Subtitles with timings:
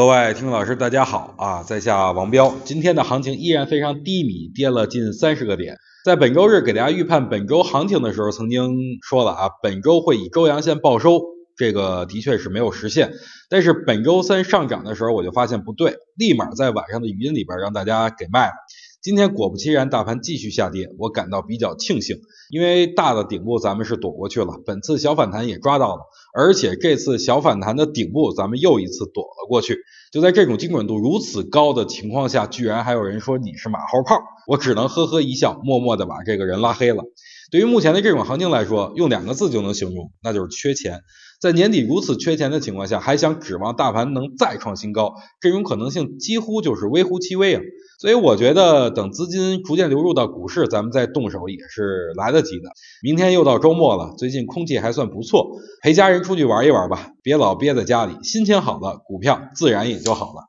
[0.00, 2.56] 各位听众老师，大家好啊，在下王彪。
[2.64, 5.76] 今天的行情依然非常低迷，跌了近三十个点。
[6.06, 11.20] 在本周日给大家预判本周行情的时候，曾经说了啊，本周会以周阳线报收，
[11.54, 13.12] 这个的确是没有实现。
[13.50, 18.54] 但是本周三上涨的时候，我就发现不对，立马在晚上的语音里边让大家给卖了。
[19.02, 22.18] 今天果不其然，大盘继续下跌，我感到比较庆幸，
[22.50, 26.02] 因为大的顶部咱们是躲过去了，本次小反弹也抓到了，
[26.34, 29.78] 而且这次小反弹的顶部咱们又一次躲了过去。
[30.12, 37.02] 就在这种精准度如此高的情况下，居然还有人说你是马后炮，我只能呵呵一笑，默默的把这个人拉黑了。
[37.50, 41.00] 对于目前的这种行情来说，用两个字就能形容，那就是缺钱。
[41.40, 47.62] 在年底如此缺钱的情况下，还想指望大盘能再创新高，这种可能性几乎就是微乎其微啊。
[47.98, 52.70] 所以我觉得等资金逐渐流入到股市，咱们再动手也是来得及的。
[53.02, 55.50] 明天又到周末了，最近空气还算不错，
[55.82, 60.44] 陪家人出去玩一玩吧，别老憋在家里，心情好了，股票自然也就好了。